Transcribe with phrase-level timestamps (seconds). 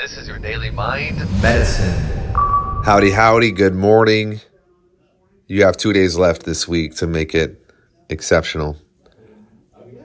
[0.00, 1.92] This is your daily mind medicine.
[2.84, 3.50] Howdy, howdy.
[3.50, 4.40] Good morning.
[5.48, 7.60] You have two days left this week to make it
[8.08, 8.76] exceptional.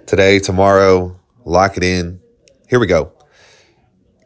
[0.07, 2.19] Today, tomorrow, lock it in.
[2.67, 3.11] Here we go.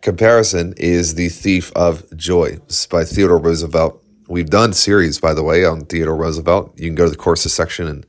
[0.01, 2.59] Comparison is the thief of joy.
[2.69, 4.01] Is by Theodore Roosevelt.
[4.29, 6.79] We've done series, by the way, on Theodore Roosevelt.
[6.79, 8.05] You can go to the courses section and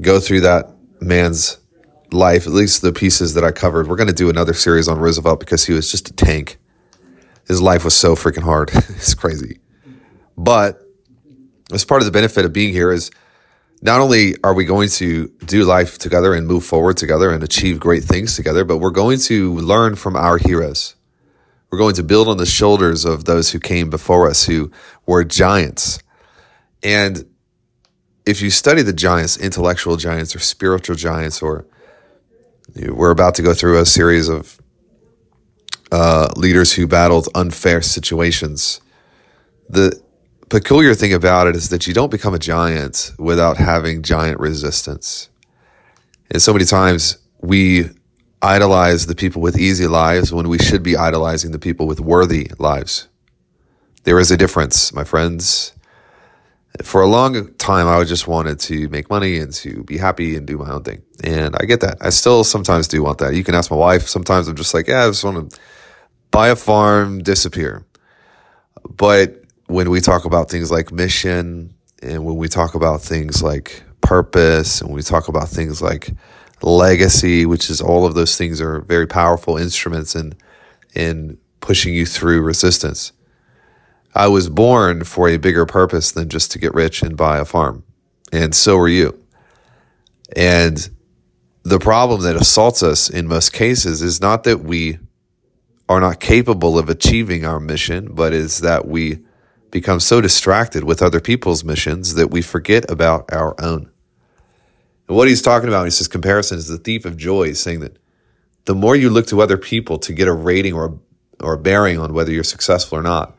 [0.00, 1.58] go through that man's
[2.14, 3.88] life, at least the pieces that I covered.
[3.88, 6.58] We're going to do another series on Roosevelt because he was just a tank.
[7.46, 8.70] His life was so freaking hard.
[8.74, 9.60] it's crazy.
[10.36, 10.80] But
[11.72, 13.10] as part of the benefit of being here is
[13.82, 17.80] not only are we going to do life together and move forward together and achieve
[17.80, 20.94] great things together, but we're going to learn from our heroes.
[21.70, 24.70] We're going to build on the shoulders of those who came before us, who
[25.04, 25.98] were giants.
[26.82, 27.24] And
[28.24, 31.66] if you study the giants, intellectual giants or spiritual giants, or
[32.76, 34.61] we're about to go through a series of
[35.92, 38.80] uh, leaders who battled unfair situations.
[39.68, 40.02] The
[40.48, 45.28] peculiar thing about it is that you don't become a giant without having giant resistance.
[46.30, 47.90] And so many times we
[48.40, 52.50] idolize the people with easy lives when we should be idolizing the people with worthy
[52.58, 53.08] lives.
[54.04, 55.74] There is a difference, my friends.
[56.82, 60.46] For a long time, I just wanted to make money and to be happy and
[60.46, 61.02] do my own thing.
[61.22, 61.98] And I get that.
[62.00, 63.34] I still sometimes do want that.
[63.34, 64.08] You can ask my wife.
[64.08, 65.60] Sometimes I'm just like, yeah, I just want to
[66.32, 67.86] buy a farm, disappear.
[68.96, 73.84] But when we talk about things like mission and when we talk about things like
[74.00, 76.10] purpose and we talk about things like
[76.62, 80.34] legacy, which is all of those things are very powerful instruments in
[80.94, 83.12] in pushing you through resistance.
[84.14, 87.44] I was born for a bigger purpose than just to get rich and buy a
[87.44, 87.84] farm.
[88.32, 89.18] And so are you.
[90.36, 90.88] And
[91.62, 94.98] the problem that assaults us in most cases is not that we
[95.92, 99.18] are not capable of achieving our mission, but is that we
[99.70, 103.90] become so distracted with other people's missions that we forget about our own.
[105.06, 107.98] And what he's talking about, he says comparison is the thief of joy, saying that
[108.64, 111.58] the more you look to other people to get a rating or a, or a
[111.58, 113.36] bearing on whether you're successful or not,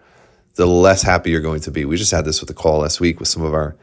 [0.53, 1.85] the less happy you're going to be.
[1.85, 3.75] We just had this with a call last week with some of our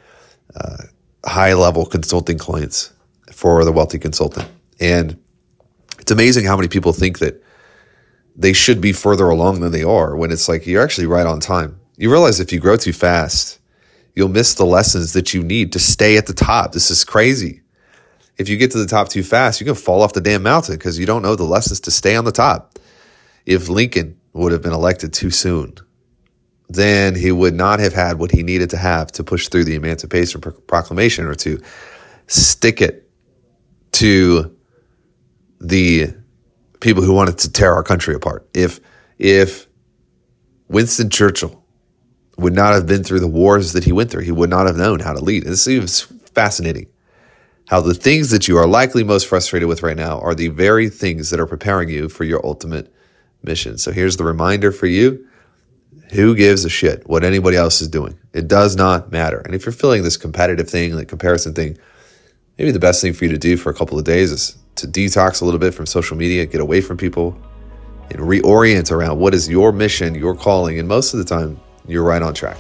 [0.54, 0.84] uh,
[1.25, 2.92] high level consulting clients
[3.32, 4.48] for the wealthy consultant.
[4.78, 5.20] And
[5.98, 7.42] it's amazing how many people think that
[8.40, 11.40] they should be further along than they are when it's like you're actually right on
[11.40, 11.78] time.
[11.98, 13.58] You realize if you grow too fast,
[14.14, 16.72] you'll miss the lessons that you need to stay at the top.
[16.72, 17.60] This is crazy.
[18.38, 20.76] If you get to the top too fast, you can fall off the damn mountain
[20.76, 22.78] because you don't know the lessons to stay on the top.
[23.44, 25.74] If Lincoln would have been elected too soon,
[26.70, 29.74] then he would not have had what he needed to have to push through the
[29.74, 31.60] Emancipation Proclamation or to
[32.26, 33.10] stick it
[33.92, 34.56] to
[35.60, 36.14] the
[36.80, 38.48] people who wanted to tear our country apart.
[38.54, 38.80] If
[39.18, 39.68] if
[40.68, 41.62] Winston Churchill
[42.38, 44.76] would not have been through the wars that he went through, he would not have
[44.76, 45.44] known how to lead.
[45.44, 46.02] And this is
[46.34, 46.86] fascinating.
[47.66, 50.88] How the things that you are likely most frustrated with right now are the very
[50.88, 52.92] things that are preparing you for your ultimate
[53.42, 53.78] mission.
[53.78, 55.26] So here's the reminder for you.
[56.12, 58.18] Who gives a shit what anybody else is doing?
[58.32, 59.38] It does not matter.
[59.38, 61.78] And if you're feeling this competitive thing, like comparison thing,
[62.58, 64.86] maybe the best thing for you to do for a couple of days is to
[64.86, 67.36] detox a little bit from social media, get away from people,
[68.10, 70.78] and reorient around what is your mission, your calling.
[70.78, 72.58] And most of the time, you're right on track.